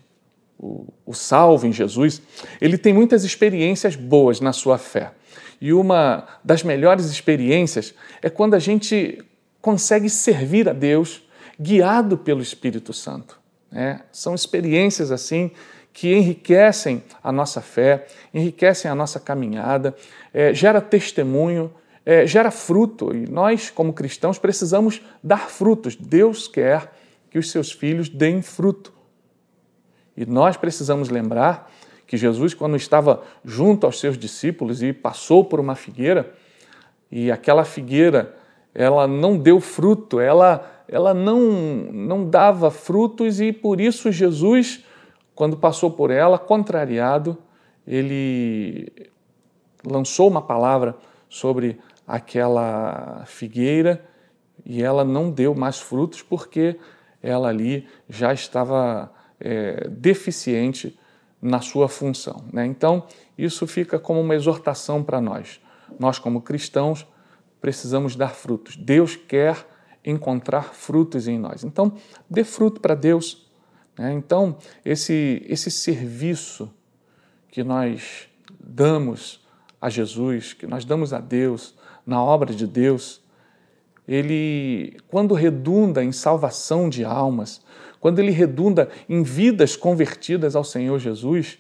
o, 0.58 0.88
o 1.06 1.14
salvo 1.14 1.68
em 1.68 1.74
Jesus, 1.74 2.22
ele 2.60 2.78
tem 2.78 2.94
muitas 2.94 3.24
experiências 3.24 3.96
boas 3.96 4.40
na 4.40 4.54
sua 4.54 4.78
fé. 4.78 5.12
E 5.60 5.74
uma 5.74 6.28
das 6.44 6.64
melhores 6.64 7.06
experiências 7.06 7.94
é 8.22 8.30
quando 8.30 8.54
a 8.54 8.60
gente 8.60 9.24
consegue 9.62 10.10
servir 10.10 10.70
a 10.70 10.74
Deus 10.74 11.22
guiado 11.60 12.18
pelo 12.18 12.42
Espírito 12.42 12.94
Santo. 12.94 13.40
É, 13.72 14.00
são 14.12 14.34
experiências 14.34 15.12
assim 15.12 15.52
que 15.98 16.14
enriquecem 16.14 17.02
a 17.24 17.32
nossa 17.32 17.60
fé, 17.60 18.06
enriquecem 18.32 18.90
a 18.90 18.94
nossa 18.94 19.20
caminhada, 19.20 19.96
é, 20.32 20.54
gera 20.54 20.80
testemunho, 20.80 21.74
é, 22.06 22.24
gera 22.28 22.52
fruto. 22.52 23.16
E 23.16 23.28
nós, 23.28 23.72
como 23.72 23.92
cristãos, 23.92 24.38
precisamos 24.38 25.02
dar 25.24 25.50
frutos. 25.50 25.96
Deus 25.96 26.48
quer 26.48 26.94
que 27.32 27.40
os 27.40 27.50
seus 27.50 27.72
filhos 27.72 28.10
deem 28.10 28.44
fruto. 28.44 28.94
E 30.16 30.24
nós 30.24 30.56
precisamos 30.56 31.10
lembrar 31.10 31.68
que 32.06 32.16
Jesus, 32.16 32.54
quando 32.54 32.76
estava 32.76 33.24
junto 33.44 33.88
aos 33.88 34.00
seus 34.00 34.20
discípulos 34.20 34.84
e 34.84 34.94
passou 34.94 35.46
por 35.46 35.60
uma 35.60 35.74
figueira, 35.74 36.32
e 37.12 37.32
aquela 37.32 37.66
figueira 37.66 38.38
ela 38.72 39.08
não 39.08 39.36
deu 39.36 39.60
fruto, 39.60 40.20
ela, 40.20 40.84
ela 40.88 41.16
não, 41.16 41.40
não 41.92 42.30
dava 42.30 42.70
frutos, 42.70 43.42
e 43.42 43.52
por 43.52 43.82
isso 43.82 44.12
Jesus 44.12 44.86
quando 45.38 45.56
passou 45.56 45.92
por 45.92 46.10
ela, 46.10 46.40
contrariado, 46.40 47.38
ele 47.86 48.92
lançou 49.86 50.28
uma 50.28 50.42
palavra 50.42 50.98
sobre 51.30 51.80
aquela 52.08 53.24
figueira 53.28 54.04
e 54.66 54.82
ela 54.82 55.06
não 55.06 55.30
deu 55.30 55.54
mais 55.54 55.80
frutos 55.80 56.24
porque 56.24 56.80
ela 57.22 57.50
ali 57.50 57.88
já 58.10 58.34
estava 58.34 59.12
é, 59.40 59.88
deficiente 59.88 60.98
na 61.40 61.62
sua 61.62 61.88
função. 61.88 62.44
Né? 62.52 62.66
Então, 62.66 63.06
isso 63.38 63.68
fica 63.68 64.00
como 64.00 64.20
uma 64.20 64.34
exortação 64.34 65.04
para 65.04 65.22
nós. 65.22 65.62
Nós, 66.00 66.18
como 66.18 66.42
cristãos, 66.42 67.06
precisamos 67.62 68.16
dar 68.16 68.30
frutos. 68.30 68.76
Deus 68.76 69.16
quer 69.16 69.68
encontrar 70.04 70.74
frutos 70.74 71.28
em 71.28 71.38
nós. 71.38 71.64
Então, 71.64 71.94
dê 72.28 72.44
fruto 72.44 72.82
para 72.82 72.96
Deus. 72.96 73.47
Né? 73.98 74.14
Então, 74.14 74.58
esse, 74.86 75.44
esse 75.48 75.72
serviço 75.72 76.72
que 77.50 77.64
nós 77.64 78.28
damos 78.60 79.46
a 79.82 79.90
Jesus, 79.90 80.54
que 80.54 80.68
nós 80.68 80.86
damos 80.86 81.14
a 81.14 81.20
Deus, 81.20 81.76
na 82.06 82.22
obra 82.22 82.54
de 82.54 82.68
Deus, 82.68 83.22
ele, 84.08 84.98
quando 85.08 85.34
redunda 85.34 86.04
em 86.04 86.12
salvação 86.12 86.90
de 86.90 87.04
almas, 87.04 87.62
quando 88.00 88.20
ele 88.20 88.32
redunda 88.32 88.90
em 89.10 89.24
vidas 89.24 89.76
convertidas 89.76 90.56
ao 90.56 90.64
Senhor 90.64 90.98
Jesus, 91.00 91.58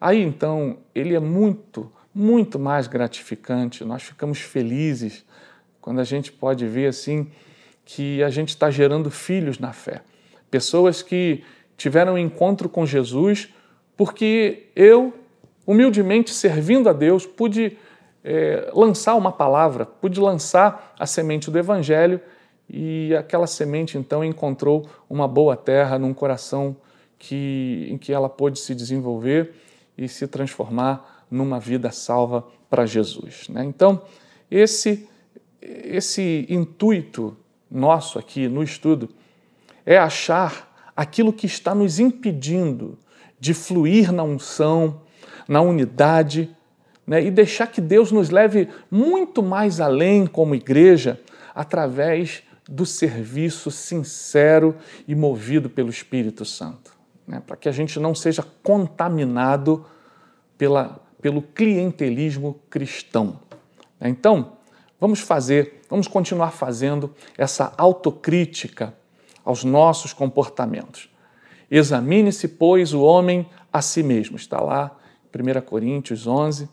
aí 0.00 0.22
então 0.22 0.78
ele 0.94 1.14
é 1.14 1.20
muito, 1.20 1.90
muito 2.14 2.58
mais 2.58 2.86
gratificante. 2.86 3.84
Nós 3.84 4.02
ficamos 4.02 4.38
felizes 4.38 5.24
quando 5.80 6.00
a 6.00 6.04
gente 6.04 6.30
pode 6.30 6.66
ver 6.66 6.86
assim 6.86 7.26
que 7.84 8.22
a 8.22 8.30
gente 8.30 8.50
está 8.50 8.70
gerando 8.70 9.10
filhos 9.10 9.58
na 9.58 9.72
fé. 9.72 10.02
Pessoas 10.50 11.02
que 11.02 11.42
tiveram 11.78 12.14
um 12.14 12.18
encontro 12.18 12.68
com 12.68 12.84
Jesus 12.84 13.48
porque 13.96 14.66
eu, 14.76 15.14
humildemente 15.66 16.34
servindo 16.34 16.88
a 16.88 16.92
Deus, 16.92 17.24
pude 17.24 17.78
é, 18.22 18.70
lançar 18.74 19.14
uma 19.14 19.32
palavra, 19.32 19.86
pude 19.86 20.20
lançar 20.20 20.94
a 20.98 21.06
semente 21.06 21.50
do 21.50 21.58
Evangelho 21.58 22.20
e 22.68 23.14
aquela 23.16 23.46
semente 23.46 23.96
então 23.96 24.22
encontrou 24.22 24.86
uma 25.08 25.26
boa 25.26 25.56
terra 25.56 25.98
num 25.98 26.12
coração 26.12 26.76
que, 27.18 27.88
em 27.90 27.96
que 27.96 28.12
ela 28.12 28.28
pôde 28.28 28.58
se 28.58 28.74
desenvolver 28.74 29.54
e 29.96 30.08
se 30.08 30.26
transformar 30.26 31.24
numa 31.30 31.58
vida 31.58 31.90
salva 31.90 32.44
para 32.68 32.86
Jesus. 32.86 33.48
Né? 33.48 33.64
Então, 33.64 34.02
esse, 34.50 35.08
esse 35.60 36.46
intuito 36.48 37.36
nosso 37.70 38.18
aqui 38.18 38.48
no 38.48 38.62
estudo 38.62 39.08
é 39.84 39.96
achar 39.98 40.67
aquilo 40.98 41.32
que 41.32 41.46
está 41.46 41.76
nos 41.76 42.00
impedindo 42.00 42.98
de 43.38 43.54
fluir 43.54 44.10
na 44.10 44.24
unção, 44.24 45.02
na 45.46 45.60
unidade, 45.60 46.50
né? 47.06 47.22
e 47.22 47.30
deixar 47.30 47.68
que 47.68 47.80
Deus 47.80 48.10
nos 48.10 48.30
leve 48.30 48.68
muito 48.90 49.40
mais 49.40 49.78
além 49.78 50.26
como 50.26 50.56
igreja 50.56 51.20
através 51.54 52.42
do 52.68 52.84
serviço 52.84 53.70
sincero 53.70 54.74
e 55.06 55.14
movido 55.14 55.70
pelo 55.70 55.88
Espírito 55.88 56.44
Santo, 56.44 56.92
né? 57.24 57.40
para 57.46 57.56
que 57.56 57.68
a 57.68 57.72
gente 57.72 58.00
não 58.00 58.12
seja 58.12 58.44
contaminado 58.64 59.86
pela, 60.58 61.00
pelo 61.22 61.42
clientelismo 61.42 62.58
cristão. 62.68 63.38
Então, 64.00 64.54
vamos 64.98 65.20
fazer, 65.20 65.80
vamos 65.88 66.08
continuar 66.08 66.50
fazendo 66.50 67.14
essa 67.36 67.72
autocrítica 67.78 68.97
aos 69.48 69.64
nossos 69.64 70.12
comportamentos. 70.12 71.08
Examine-se, 71.70 72.46
pois, 72.48 72.92
o 72.92 73.00
homem 73.00 73.48
a 73.72 73.80
si 73.80 74.02
mesmo. 74.02 74.36
Está 74.36 74.60
lá, 74.60 74.94
1 75.34 75.60
Coríntios 75.62 76.26
11. 76.26 76.68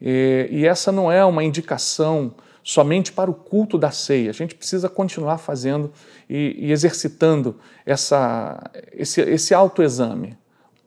E 0.00 0.66
essa 0.66 0.90
não 0.90 1.10
é 1.10 1.24
uma 1.24 1.44
indicação 1.44 2.34
somente 2.64 3.12
para 3.12 3.30
o 3.30 3.34
culto 3.34 3.78
da 3.78 3.92
ceia. 3.92 4.30
A 4.30 4.32
gente 4.32 4.56
precisa 4.56 4.88
continuar 4.88 5.38
fazendo 5.38 5.92
e, 6.28 6.72
exercitando 6.72 7.60
essa, 7.86 8.60
esse, 8.92 9.20
esse 9.20 9.54
autoexame, 9.54 10.36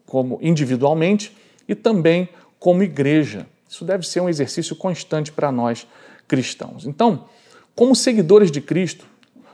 como 0.06 0.40
individualmente 0.42 1.34
e 1.70 1.74
também 1.74 2.28
como 2.60 2.84
igreja. 2.84 3.48
Isso 3.70 3.86
deve 3.86 4.06
ser 4.06 4.20
um 4.20 4.28
exercício 4.28 4.76
constante 4.76 5.32
para 5.32 5.54
nós 5.54 5.88
cristãos. 6.28 6.86
Então, 6.86 7.30
como 7.74 7.96
seguidores 7.96 8.52
de 8.52 8.60
Cristo, 8.60 9.08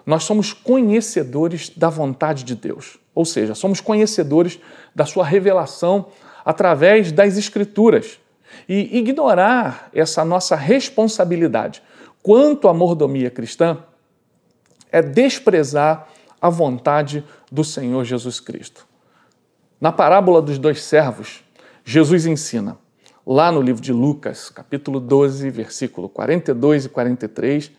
nós 0.06 0.24
somos 0.24 0.54
conhecedores 0.54 1.70
da 1.70 1.90
vontade 1.90 2.44
de 2.44 2.56
Deus, 2.56 3.00
ou 3.14 3.26
seja, 3.26 3.56
somos 3.56 3.82
conhecedores 3.82 4.60
da 4.94 5.06
sua 5.06 5.26
revelação 5.26 6.08
através 6.44 7.12
das 7.12 7.38
Escrituras. 7.38 8.20
E 8.70 8.98
ignorar 9.00 9.90
essa 9.94 10.24
nossa 10.24 10.56
responsabilidade 10.56 11.82
quanto 12.22 12.68
à 12.68 12.74
mordomia 12.74 13.30
cristã 13.30 13.80
é 14.92 15.02
desprezar 15.02 16.08
a 16.40 16.50
vontade 16.50 17.26
do 17.52 17.64
Senhor 17.64 18.06
Jesus 18.06 18.40
Cristo. 18.40 18.88
Na 19.82 19.92
parábola 19.92 20.42
dos 20.42 20.58
dois 20.58 20.82
servos, 20.84 21.44
Jesus 21.84 22.26
ensina, 22.26 22.78
lá 23.26 23.52
no 23.52 23.62
livro 23.62 23.82
de 23.82 23.92
Lucas, 23.92 24.50
capítulo 24.50 25.00
12, 25.00 25.50
versículo 25.50 26.08
42 26.08 26.86
e 26.86 26.90
43, 26.90 27.72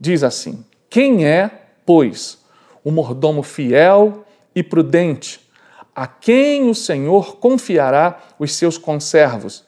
diz 0.00 0.24
assim: 0.24 0.64
Quem 0.94 1.26
é, 1.26 1.50
pois, 1.84 2.38
o 2.84 2.92
mordomo 2.92 3.42
fiel 3.42 4.24
e 4.54 4.62
prudente, 4.62 5.40
a 5.92 6.06
quem 6.06 6.70
o 6.70 6.74
Senhor 6.74 7.38
confiará 7.38 8.20
os 8.38 8.54
seus 8.54 8.78
conservos, 8.78 9.64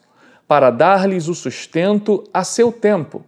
para 0.46 0.70
dar-lhes 0.70 1.26
o 1.26 1.34
sustento 1.34 2.22
a 2.32 2.44
seu 2.44 2.70
tempo? 2.70 3.24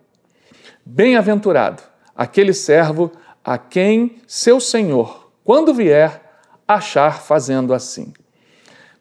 Bem-aventurado 0.87 1.83
aquele 2.15 2.53
servo 2.53 3.11
a 3.45 3.59
quem 3.59 4.23
seu 4.29 4.61
senhor, 4.61 5.33
quando 5.43 5.75
vier, 5.75 6.23
achar 6.69 7.21
fazendo 7.21 7.75
assim. 7.75 8.13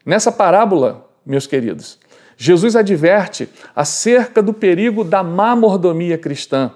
Nessa 0.04 0.32
parábola, 0.32 1.08
meus 1.24 1.46
queridos, 1.46 2.00
Jesus 2.36 2.74
adverte 2.74 3.48
acerca 3.76 4.42
do 4.42 4.52
perigo 4.52 5.04
da 5.04 5.22
má 5.22 5.54
mordomia 5.54 6.18
cristã. 6.18 6.72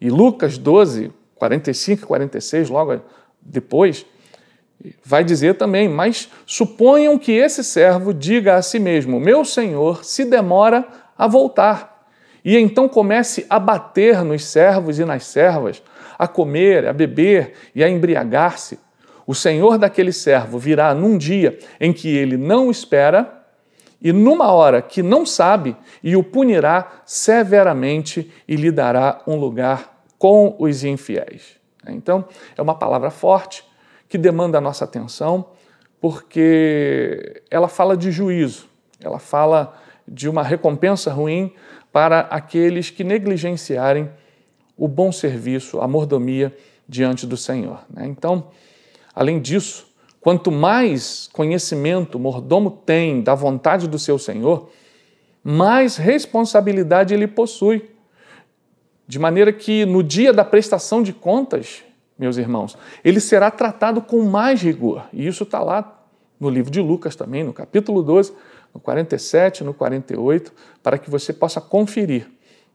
E 0.00 0.08
Lucas 0.08 0.56
12, 0.56 1.18
45 1.40 2.02
e 2.02 2.06
46, 2.06 2.68
logo 2.68 3.00
depois, 3.40 4.04
vai 5.02 5.24
dizer 5.24 5.54
também: 5.54 5.88
Mas 5.88 6.30
suponham 6.44 7.18
que 7.18 7.32
esse 7.32 7.64
servo 7.64 8.12
diga 8.12 8.56
a 8.56 8.62
si 8.62 8.78
mesmo: 8.78 9.18
Meu 9.18 9.42
senhor 9.42 10.04
se 10.04 10.26
demora 10.26 10.86
a 11.16 11.26
voltar 11.26 11.90
e 12.44 12.56
então 12.56 12.88
comece 12.88 13.46
a 13.48 13.58
bater 13.58 14.22
nos 14.22 14.44
servos 14.44 14.98
e 14.98 15.04
nas 15.04 15.24
servas, 15.24 15.82
a 16.18 16.28
comer, 16.28 16.86
a 16.86 16.92
beber 16.92 17.54
e 17.74 17.82
a 17.82 17.88
embriagar-se. 17.88 18.78
O 19.26 19.34
senhor 19.34 19.78
daquele 19.78 20.12
servo 20.12 20.58
virá 20.58 20.94
num 20.94 21.16
dia 21.16 21.58
em 21.80 21.92
que 21.92 22.08
ele 22.08 22.36
não 22.36 22.70
espera 22.70 23.44
e 24.02 24.12
numa 24.12 24.50
hora 24.50 24.80
que 24.80 25.02
não 25.02 25.26
sabe, 25.26 25.76
e 26.02 26.16
o 26.16 26.24
punirá 26.24 27.02
severamente 27.04 28.32
e 28.48 28.56
lhe 28.56 28.70
dará 28.70 29.20
um 29.26 29.36
lugar 29.36 29.99
com 30.20 30.54
os 30.58 30.84
infiéis. 30.84 31.58
Então, 31.88 32.26
é 32.54 32.60
uma 32.60 32.74
palavra 32.74 33.10
forte 33.10 33.64
que 34.06 34.18
demanda 34.18 34.58
a 34.58 34.60
nossa 34.60 34.84
atenção, 34.84 35.46
porque 35.98 37.42
ela 37.50 37.68
fala 37.68 37.96
de 37.96 38.12
juízo, 38.12 38.68
ela 39.02 39.18
fala 39.18 39.74
de 40.06 40.28
uma 40.28 40.42
recompensa 40.42 41.10
ruim 41.10 41.54
para 41.90 42.20
aqueles 42.20 42.90
que 42.90 43.02
negligenciarem 43.02 44.10
o 44.76 44.86
bom 44.86 45.10
serviço, 45.10 45.80
a 45.80 45.88
mordomia 45.88 46.54
diante 46.86 47.26
do 47.26 47.36
Senhor. 47.38 47.82
Né? 47.88 48.06
Então, 48.06 48.48
além 49.14 49.40
disso, 49.40 49.90
quanto 50.20 50.52
mais 50.52 51.30
conhecimento 51.32 52.16
o 52.16 52.20
mordomo 52.20 52.70
tem 52.70 53.22
da 53.22 53.34
vontade 53.34 53.88
do 53.88 53.98
seu 53.98 54.18
Senhor, 54.18 54.70
mais 55.42 55.96
responsabilidade 55.96 57.14
ele 57.14 57.26
possui. 57.26 57.88
De 59.10 59.18
maneira 59.18 59.52
que 59.52 59.84
no 59.84 60.04
dia 60.04 60.32
da 60.32 60.44
prestação 60.44 61.02
de 61.02 61.12
contas, 61.12 61.82
meus 62.16 62.36
irmãos, 62.36 62.78
ele 63.02 63.18
será 63.18 63.50
tratado 63.50 64.00
com 64.00 64.22
mais 64.22 64.62
rigor. 64.62 65.04
E 65.12 65.26
isso 65.26 65.42
está 65.42 65.60
lá 65.60 66.00
no 66.38 66.48
livro 66.48 66.70
de 66.70 66.80
Lucas 66.80 67.16
também, 67.16 67.42
no 67.42 67.52
capítulo 67.52 68.04
12, 68.04 68.32
no 68.72 68.78
47, 68.78 69.64
no 69.64 69.74
48, 69.74 70.52
para 70.80 70.96
que 70.96 71.10
você 71.10 71.32
possa 71.32 71.60
conferir. 71.60 72.30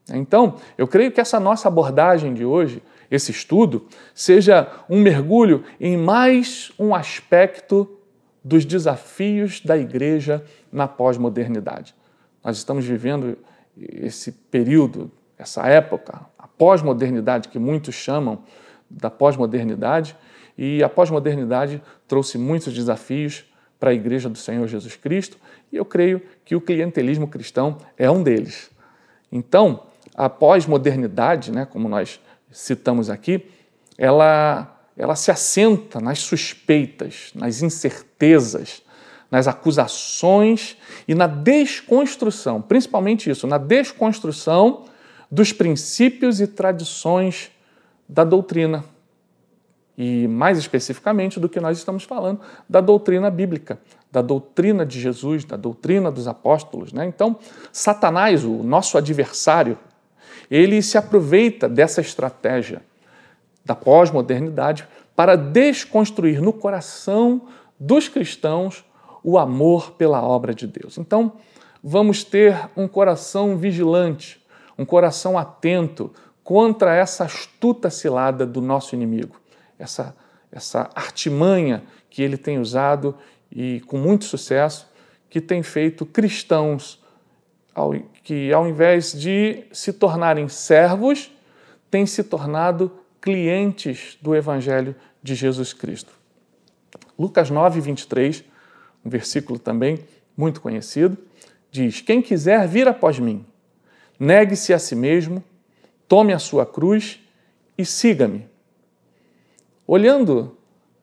Então, 0.10 0.58
eu 0.78 0.90
creio 0.90 1.10
que 1.10 1.22
essa 1.22 1.40
nossa 1.40 1.70
abordagem 1.70 2.34
de 2.34 2.44
hoje, 2.44 2.84
esse 3.10 3.32
estudo, 3.32 3.88
seja 4.14 4.70
um 4.90 5.02
mergulho 5.02 5.64
em 5.80 5.96
mais 5.96 6.70
um 6.78 6.94
aspecto 6.94 7.98
dos 8.44 8.66
desafios 8.66 9.62
da 9.62 9.78
igreja 9.78 10.44
na 10.70 10.86
pós-modernidade. 10.86 11.96
Nós 12.44 12.58
estamos 12.58 12.84
vivendo 12.84 13.38
esse 13.78 14.34
período, 14.34 15.10
essa 15.38 15.64
época, 15.68 16.22
a 16.38 16.48
pós-modernidade, 16.48 17.50
que 17.50 17.60
muitos 17.60 17.96
chamam 17.96 18.44
da 18.90 19.10
pós-modernidade, 19.10 20.16
e 20.58 20.84
a 20.84 20.90
pós-modernidade 20.90 21.82
trouxe 22.08 22.38
muitos 22.38 22.74
desafios 22.74 23.46
para 23.80 23.90
a 23.90 23.94
Igreja 23.94 24.30
do 24.30 24.38
Senhor 24.38 24.68
Jesus 24.68 24.96
Cristo, 24.96 25.38
e 25.72 25.76
eu 25.76 25.84
creio 25.84 26.22
que 26.46 26.56
o 26.56 26.62
clientelismo 26.62 27.28
cristão 27.28 27.78
é 27.98 28.10
um 28.10 28.24
deles. 28.24 28.72
Então, 29.32 29.84
a 30.16 30.30
pós-modernidade, 30.30 31.52
né, 31.52 31.66
como 31.66 31.90
nós 31.90 32.22
citamos 32.50 33.10
aqui, 33.10 33.46
ela, 33.98 34.80
ela 34.96 35.16
se 35.16 35.30
assenta 35.30 36.00
nas 36.00 36.20
suspeitas, 36.20 37.32
nas 37.36 37.62
incertezas, 37.62 38.82
nas 39.30 39.48
acusações 39.48 40.78
e 41.06 41.14
na 41.14 41.28
desconstrução, 41.28 42.62
principalmente 42.62 43.30
isso, 43.30 43.46
na 43.46 43.58
desconstrução 43.58 44.86
dos 45.30 45.52
princípios 45.52 46.40
e 46.40 46.48
tradições 46.48 47.52
da 48.08 48.24
doutrina. 48.24 48.84
E 49.98 50.28
mais 50.28 50.58
especificamente 50.58 51.40
do 51.40 51.48
que 51.48 51.60
nós 51.60 51.78
estamos 51.78 52.04
falando, 52.04 52.42
da 52.70 52.82
doutrina 52.82 53.30
bíblica, 53.30 53.80
da 54.12 54.22
doutrina 54.22 54.86
de 54.86 55.00
Jesus, 55.00 55.46
da 55.46 55.56
doutrina 55.56 56.12
dos 56.12 56.28
apóstolos. 56.28 56.92
Né? 56.92 57.06
Então, 57.06 57.38
Satanás, 57.72 58.44
o 58.44 58.64
nosso 58.64 58.98
adversário, 58.98 59.78
ele 60.52 60.82
se 60.82 60.98
aproveita 60.98 61.68
dessa 61.68 62.02
estratégia 62.02 62.82
da 63.64 63.74
pós-modernidade 63.74 64.88
para 65.16 65.36
desconstruir 65.36 66.42
no 66.42 66.54
coração 66.54 67.44
dos 67.80 68.08
cristãos 68.08 68.86
o 69.24 69.40
amor 69.40 69.94
pela 69.94 70.22
obra 70.22 70.54
de 70.54 70.68
Deus. 70.68 70.98
Então, 70.98 71.34
vamos 71.84 72.24
ter 72.24 72.70
um 72.78 72.88
coração 72.88 73.58
vigilante, 73.58 74.45
um 74.78 74.86
coração 74.86 75.38
atento 75.38 76.12
contra 76.44 76.94
essa 76.94 77.24
astuta 77.24 77.90
cilada 77.90 78.46
do 78.46 78.62
nosso 78.62 78.96
inimigo, 78.96 79.40
essa, 79.80 80.16
essa 80.52 80.90
artimanha 80.94 81.84
que 82.10 82.22
ele 82.22 82.38
tem 82.38 82.60
usado 82.60 83.16
e 83.52 83.82
com 83.82 83.98
muito 83.98 84.26
sucesso, 84.26 84.88
que 85.30 85.42
tem 85.42 85.64
feito 85.64 86.06
cristãos 86.06 87.04
que, 88.24 88.54
ao 88.54 88.68
invés 88.68 89.12
de 89.12 89.66
se 89.72 89.92
tornarem 89.92 90.48
servos, 90.48 91.32
têm 91.92 92.06
se 92.06 92.24
tornado 92.24 92.92
clientes 93.20 94.18
do 94.22 94.36
Evangelho 94.36 94.96
de 95.22 95.36
Jesus 95.36 95.74
Cristo. 95.74 96.14
Lucas 97.18 97.50
9, 97.50 97.82
23, 97.82 98.44
um 99.04 99.10
versículo 99.10 99.60
também 99.60 100.00
muito 100.38 100.62
conhecido, 100.62 101.18
diz: 101.72 102.02
Quem 102.02 102.22
quiser 102.22 102.68
vir 102.68 102.88
após 102.88 103.20
mim, 103.20 103.46
negue-se 104.20 104.74
a 104.74 104.80
si 104.80 104.96
mesmo, 104.96 105.44
tome 106.08 106.34
a 106.34 106.40
sua 106.40 106.66
cruz 106.66 107.20
e 107.78 107.86
siga-me. 107.86 108.48
Olhando 109.88 110.58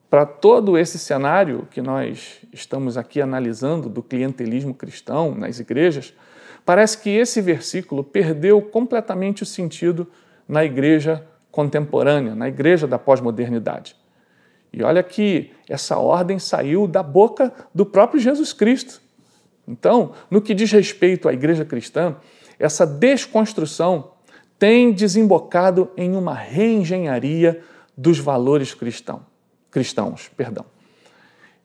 para 0.09 0.25
todo 0.25 0.77
esse 0.77 0.99
cenário 0.99 1.67
que 1.71 1.81
nós 1.81 2.39
estamos 2.51 2.97
aqui 2.97 3.19
analisando 3.21 3.89
do 3.89 4.03
clientelismo 4.03 4.73
cristão 4.73 5.33
nas 5.33 5.59
igrejas, 5.59 6.13
parece 6.65 6.99
que 6.99 7.09
esse 7.09 7.41
versículo 7.41 8.03
perdeu 8.03 8.61
completamente 8.61 9.43
o 9.43 9.45
sentido 9.45 10.07
na 10.47 10.63
igreja 10.63 11.25
contemporânea, 11.51 12.35
na 12.35 12.47
igreja 12.47 12.85
da 12.85 12.99
pós-modernidade. 12.99 13.95
E 14.71 14.83
olha 14.83 15.03
que 15.03 15.51
essa 15.69 15.97
ordem 15.97 16.39
saiu 16.39 16.87
da 16.87 17.03
boca 17.03 17.53
do 17.73 17.85
próprio 17.85 18.19
Jesus 18.19 18.51
Cristo. 18.51 19.01
Então, 19.67 20.13
no 20.29 20.41
que 20.41 20.53
diz 20.53 20.71
respeito 20.71 21.29
à 21.29 21.33
igreja 21.33 21.63
cristã, 21.63 22.15
essa 22.59 22.85
desconstrução 22.85 24.11
tem 24.57 24.91
desembocado 24.91 25.91
em 25.97 26.15
uma 26.15 26.33
reengenharia 26.33 27.61
dos 27.97 28.19
valores 28.19 28.73
cristão, 28.73 29.25
cristãos. 29.69 30.29
Perdão. 30.35 30.65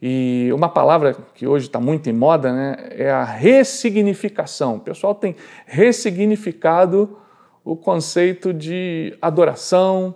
E 0.00 0.50
uma 0.52 0.68
palavra 0.68 1.16
que 1.34 1.46
hoje 1.46 1.66
está 1.66 1.80
muito 1.80 2.08
em 2.08 2.12
moda 2.12 2.52
né, 2.52 2.76
é 2.90 3.10
a 3.10 3.24
ressignificação. 3.24 4.76
O 4.76 4.80
pessoal 4.80 5.14
tem 5.14 5.34
ressignificado 5.66 7.18
o 7.64 7.76
conceito 7.76 8.54
de 8.54 9.16
adoração, 9.20 10.14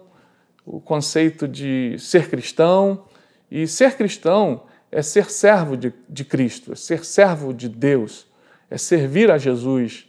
o 0.64 0.80
conceito 0.80 1.48
de 1.48 1.96
ser 1.98 2.30
cristão. 2.30 3.04
E 3.50 3.66
ser 3.66 3.96
cristão 3.96 4.62
é 4.90 5.02
ser 5.02 5.30
servo 5.30 5.76
de, 5.76 5.92
de 6.08 6.24
Cristo, 6.24 6.72
é 6.72 6.76
ser 6.76 7.04
servo 7.04 7.52
de 7.52 7.68
Deus, 7.68 8.26
é 8.70 8.78
servir 8.78 9.30
a 9.30 9.38
Jesus. 9.38 10.08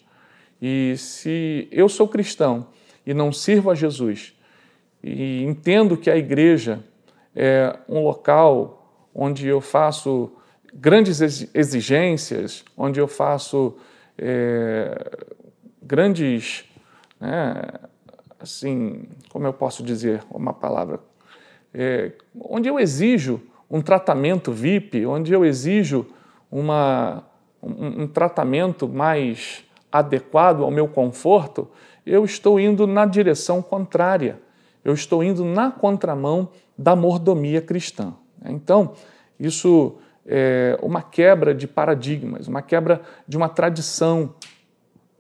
E 0.66 0.96
se 0.96 1.68
eu 1.74 1.90
sou 1.90 2.08
cristão 2.08 2.68
e 3.06 3.14
não 3.14 3.34
sirvo 3.34 3.70
a 3.70 3.76
Jesus, 3.76 4.34
e 5.04 5.44
entendo 5.44 5.98
que 5.98 6.10
a 6.10 6.16
igreja 6.16 6.82
é 7.36 7.78
um 7.90 8.02
local 8.02 9.10
onde 9.14 9.46
eu 9.46 9.60
faço 9.60 10.32
grandes 10.74 11.20
exigências, 11.54 12.64
onde 12.78 12.98
eu 12.98 13.10
faço 13.10 13.76
é, 14.18 15.20
grandes 15.82 16.64
né, 17.20 17.62
assim, 18.40 19.04
como 19.28 19.46
eu 19.46 19.52
posso 19.52 19.84
dizer 19.84 20.24
uma 20.32 20.54
palavra, 20.54 21.02
é, 21.74 22.14
onde 22.40 22.70
eu 22.70 22.80
exijo 22.80 23.42
um 23.70 23.82
tratamento 23.82 24.50
VIP, 24.50 25.06
onde 25.06 25.34
eu 25.34 25.44
exijo 25.44 26.06
uma, 26.50 27.22
um, 27.62 28.04
um 28.04 28.08
tratamento 28.08 28.88
mais 28.88 29.66
adequado 29.94 30.64
ao 30.64 30.72
meu 30.72 30.88
conforto, 30.88 31.70
eu 32.04 32.26
estou 32.26 32.60
indo 32.60 32.88
na 32.88 33.06
direção 33.06 33.62
contrária, 33.62 34.40
eu 34.84 34.92
estou 34.92 35.24
indo 35.24 35.46
na 35.46 35.70
contramão 35.70 36.50
da 36.76 36.96
mordomia 36.96 37.62
cristã. 37.62 38.16
Então, 38.44 38.94
isso 39.40 39.96
é 40.26 40.78
uma 40.82 41.04
quebra 41.04 41.54
de 41.54 41.68
paradigmas, 41.68 42.48
uma 42.48 42.64
quebra 42.64 43.02
de 43.28 43.38
uma 43.38 43.48
tradição 43.48 44.34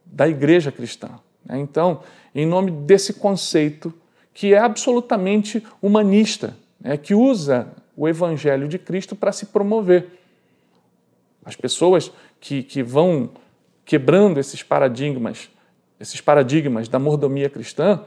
da 0.04 0.28
igreja 0.28 0.72
cristã. 0.72 1.12
Então, 1.50 2.00
em 2.34 2.46
nome 2.46 2.72
desse 2.72 3.14
conceito 3.14 3.94
que 4.34 4.56
é 4.56 4.58
absolutamente 4.58 5.64
humanista, 5.80 6.58
né? 6.80 6.98
que 6.98 7.14
usa 7.14 7.68
o 7.96 8.08
Evangelho 8.08 8.68
de 8.68 8.80
Cristo 8.80 9.16
para 9.16 9.32
se 9.32 9.46
promover. 9.46 10.20
As 11.46 11.56
pessoas 11.56 12.12
que, 12.40 12.64
que 12.64 12.82
vão 12.82 13.30
quebrando 13.86 14.40
esses 14.40 14.64
paradigmas, 14.64 15.50
esses 16.00 16.22
paradigmas 16.22 16.88
da 16.88 17.00
mordomia 17.00 17.50
cristã, 17.50 18.02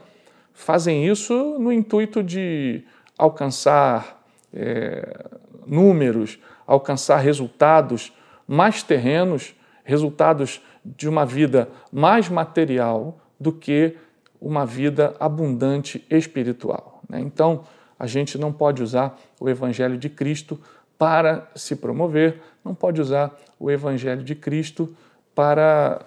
fazem 0.53 1.07
isso 1.07 1.57
no 1.59 1.71
intuito 1.71 2.23
de 2.23 2.83
alcançar 3.17 4.23
é, 4.53 5.25
números, 5.65 6.39
alcançar 6.65 7.17
resultados 7.17 8.11
mais 8.47 8.81
terrenos, 8.81 9.55
resultados 9.83 10.61
de 10.83 11.07
uma 11.07 11.25
vida 11.25 11.69
mais 11.91 12.29
material 12.29 13.19
do 13.39 13.51
que 13.51 13.95
uma 14.39 14.65
vida 14.65 15.15
abundante 15.19 16.05
espiritual. 16.09 17.01
Né? 17.09 17.19
Então, 17.19 17.63
a 17.99 18.05
gente 18.05 18.37
não 18.37 18.53
pode 18.53 18.81
usar 18.81 19.17
o 19.39 19.49
Evangelho 19.49 19.97
de 19.97 20.09
Cristo 20.09 20.59
para 20.97 21.49
se 21.55 21.75
promover, 21.75 22.41
não 22.63 22.73
pode 22.73 23.01
usar 23.01 23.37
o 23.59 23.69
Evangelho 23.69 24.23
de 24.23 24.35
Cristo 24.35 24.95
para 25.37 26.01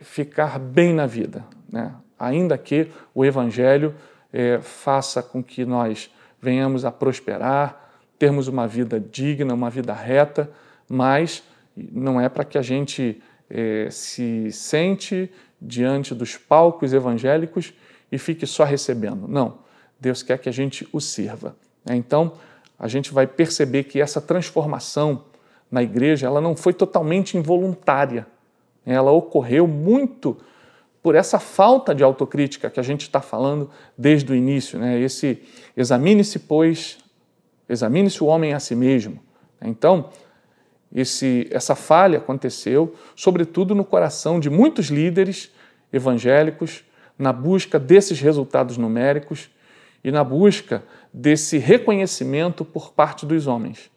ficar 0.00 0.58
bem 0.58 0.94
na 0.94 1.04
vida, 1.04 1.44
né? 1.70 1.94
ainda 2.18 2.56
que 2.56 2.88
o 3.14 3.22
Evangelho 3.22 3.94
é, 4.32 4.58
faça 4.58 5.22
com 5.22 5.44
que 5.44 5.66
nós 5.66 6.10
venhamos 6.40 6.86
a 6.86 6.90
prosperar, 6.90 7.90
termos 8.18 8.48
uma 8.48 8.66
vida 8.66 8.98
digna, 8.98 9.52
uma 9.52 9.68
vida 9.68 9.92
reta, 9.92 10.50
mas 10.88 11.42
não 11.76 12.18
é 12.18 12.26
para 12.30 12.42
que 12.42 12.56
a 12.56 12.62
gente 12.62 13.20
é, 13.50 13.88
se 13.90 14.50
sente 14.50 15.30
diante 15.60 16.14
dos 16.14 16.38
palcos 16.38 16.94
evangélicos 16.94 17.74
e 18.10 18.16
fique 18.16 18.46
só 18.46 18.64
recebendo. 18.64 19.28
Não, 19.28 19.58
Deus 20.00 20.22
quer 20.22 20.38
que 20.38 20.48
a 20.48 20.52
gente 20.52 20.88
o 20.90 21.02
sirva. 21.02 21.54
Né? 21.84 21.96
Então, 21.96 22.32
a 22.78 22.88
gente 22.88 23.12
vai 23.12 23.26
perceber 23.26 23.84
que 23.84 24.00
essa 24.00 24.22
transformação 24.22 25.26
na 25.70 25.82
igreja 25.82 26.26
ela 26.26 26.40
não 26.40 26.56
foi 26.56 26.72
totalmente 26.72 27.36
involuntária. 27.36 28.26
Ela 28.84 29.10
ocorreu 29.10 29.66
muito 29.66 30.36
por 31.02 31.14
essa 31.14 31.38
falta 31.38 31.94
de 31.94 32.02
autocrítica 32.02 32.70
que 32.70 32.80
a 32.80 32.82
gente 32.82 33.02
está 33.02 33.20
falando 33.20 33.70
desde 33.96 34.32
o 34.32 34.34
início. 34.34 34.78
Né? 34.78 34.98
Esse 35.00 35.42
examine-se, 35.76 36.38
pois, 36.38 36.98
examine-se 37.68 38.24
o 38.24 38.26
homem 38.26 38.54
a 38.54 38.58
si 38.58 38.74
mesmo. 38.74 39.20
Então, 39.60 40.08
esse, 40.94 41.46
essa 41.50 41.74
falha 41.74 42.18
aconteceu, 42.18 42.94
sobretudo 43.14 43.74
no 43.74 43.84
coração 43.84 44.38
de 44.38 44.48
muitos 44.48 44.86
líderes 44.86 45.50
evangélicos, 45.92 46.84
na 47.18 47.32
busca 47.32 47.78
desses 47.78 48.20
resultados 48.20 48.78
numéricos 48.78 49.50
e 50.02 50.10
na 50.10 50.22
busca 50.22 50.84
desse 51.12 51.58
reconhecimento 51.58 52.64
por 52.64 52.92
parte 52.92 53.26
dos 53.26 53.46
homens, 53.46 53.90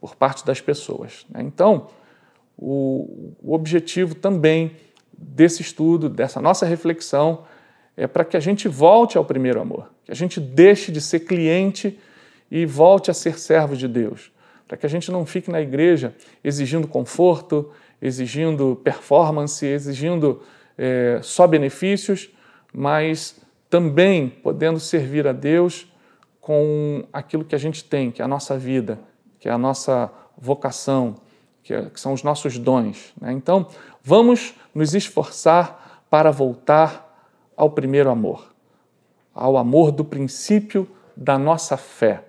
por 0.00 0.14
parte 0.14 0.44
das 0.44 0.60
pessoas. 0.60 1.26
Né? 1.30 1.42
Então, 1.42 1.88
o, 2.56 3.34
o 3.42 3.54
objetivo 3.54 4.14
também 4.14 4.72
desse 5.16 5.62
estudo, 5.62 6.08
dessa 6.08 6.40
nossa 6.40 6.66
reflexão, 6.66 7.44
é 7.96 8.06
para 8.06 8.24
que 8.24 8.36
a 8.36 8.40
gente 8.40 8.68
volte 8.68 9.16
ao 9.16 9.24
primeiro 9.24 9.60
amor, 9.60 9.90
que 10.04 10.12
a 10.12 10.14
gente 10.14 10.38
deixe 10.38 10.92
de 10.92 11.00
ser 11.00 11.20
cliente 11.20 11.98
e 12.50 12.66
volte 12.66 13.10
a 13.10 13.14
ser 13.14 13.38
servo 13.38 13.76
de 13.76 13.88
Deus 13.88 14.30
para 14.66 14.76
que 14.76 14.86
a 14.86 14.88
gente 14.88 15.10
não 15.10 15.24
fique 15.24 15.50
na 15.50 15.60
igreja 15.60 16.14
exigindo 16.42 16.88
conforto, 16.88 17.70
exigindo 18.02 18.80
performance, 18.82 19.64
exigindo 19.64 20.42
é, 20.76 21.20
só 21.22 21.46
benefícios, 21.46 22.28
mas 22.72 23.40
também 23.70 24.28
podendo 24.28 24.80
servir 24.80 25.26
a 25.26 25.32
Deus 25.32 25.90
com 26.40 27.04
aquilo 27.12 27.44
que 27.44 27.54
a 27.54 27.58
gente 27.58 27.84
tem, 27.84 28.10
que 28.10 28.20
é 28.20 28.24
a 28.24 28.28
nossa 28.28 28.58
vida, 28.58 28.98
que 29.38 29.48
é 29.48 29.52
a 29.52 29.58
nossa 29.58 30.10
vocação, 30.36 31.14
que 31.66 32.00
são 32.00 32.12
os 32.12 32.22
nossos 32.22 32.58
dons. 32.58 33.12
Né? 33.20 33.32
Então, 33.32 33.66
vamos 34.02 34.54
nos 34.72 34.94
esforçar 34.94 36.04
para 36.08 36.30
voltar 36.30 37.04
ao 37.56 37.70
primeiro 37.70 38.08
amor, 38.08 38.54
ao 39.34 39.56
amor 39.56 39.90
do 39.90 40.04
princípio 40.04 40.88
da 41.16 41.36
nossa 41.36 41.76
fé. 41.76 42.24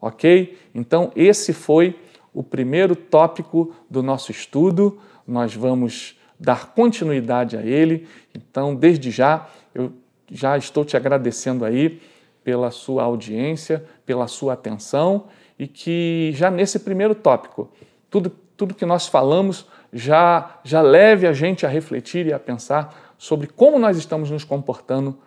Ok? 0.00 0.58
Então, 0.74 1.12
esse 1.14 1.52
foi 1.52 1.98
o 2.32 2.42
primeiro 2.42 2.96
tópico 2.96 3.74
do 3.90 4.02
nosso 4.02 4.30
estudo. 4.30 4.98
Nós 5.26 5.54
vamos 5.54 6.18
dar 6.38 6.72
continuidade 6.72 7.56
a 7.56 7.62
ele. 7.62 8.08
Então, 8.34 8.74
desde 8.74 9.10
já, 9.10 9.48
eu 9.74 9.92
já 10.30 10.56
estou 10.56 10.84
te 10.84 10.96
agradecendo 10.96 11.64
aí 11.64 12.00
pela 12.42 12.70
sua 12.70 13.02
audiência, 13.02 13.84
pela 14.06 14.28
sua 14.28 14.52
atenção 14.52 15.26
e 15.58 15.66
que 15.66 16.30
já 16.34 16.50
nesse 16.50 16.78
primeiro 16.78 17.14
tópico, 17.14 17.70
tudo, 18.10 18.30
tudo 18.56 18.74
que 18.74 18.86
nós 18.86 19.06
falamos 19.06 19.66
já, 19.92 20.58
já 20.64 20.80
leve 20.80 21.26
a 21.26 21.32
gente 21.32 21.64
a 21.66 21.68
refletir 21.68 22.26
e 22.26 22.32
a 22.32 22.38
pensar 22.38 23.14
sobre 23.18 23.46
como 23.46 23.78
nós 23.78 23.96
estamos 23.96 24.30
nos 24.30 24.44
comportando 24.44 25.18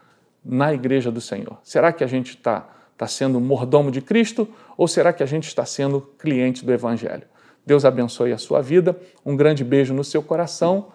na 0.44 0.74
igreja 0.74 1.12
do 1.12 1.22
Senhor. 1.22 1.58
Será 1.64 1.92
que 1.92 2.04
a 2.04 2.08
gente 2.08 2.30
está 2.30 2.68
tá 2.98 3.08
sendo 3.08 3.40
mordomo 3.40 3.92
de 3.92 4.02
Cristo 4.02 4.48
ou 4.78 4.88
será 4.88 5.14
que 5.14 5.24
a 5.24 5.26
gente 5.26 5.48
está 5.48 5.66
sendo 5.66 6.02
cliente 6.18 6.66
do 6.66 6.74
Evangelho? 6.74 7.24
Deus 7.66 7.86
abençoe 7.86 8.32
a 8.32 8.38
sua 8.38 8.62
vida, 8.62 9.00
um 9.26 9.36
grande 9.36 9.64
beijo 9.64 9.94
no 9.94 10.04
seu 10.04 10.24
coração 10.24 10.88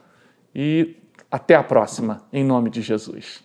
e 0.54 0.96
até 1.30 1.54
a 1.54 1.62
próxima, 1.62 2.22
em 2.32 2.44
nome 2.44 2.70
de 2.70 2.82
Jesus. 2.82 3.42